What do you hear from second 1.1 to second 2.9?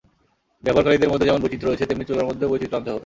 মধ্যে যেমন বৈচিত্র্য রয়েছে, তেমনি চুলার মধ্যেও বৈচিত্র্য আনতে